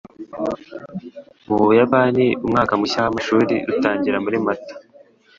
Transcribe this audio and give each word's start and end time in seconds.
Mu 1.47 1.55
Buyapani, 1.63 2.25
umwaka 2.45 2.73
mushya 2.79 2.99
w'amashuri 3.05 3.55
utangira 3.71 4.17
muri 4.25 4.37
Mata. 4.45 4.73